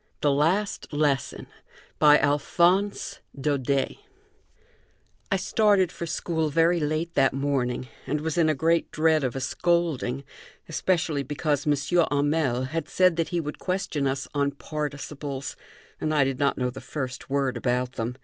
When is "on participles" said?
14.33-15.55